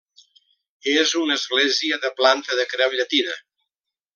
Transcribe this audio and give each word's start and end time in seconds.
És 0.93 1.11
una 1.25 1.37
església 1.41 1.99
de 2.07 2.13
planta 2.23 2.59
de 2.61 2.67
creu 2.75 2.99
llatina. 3.01 3.37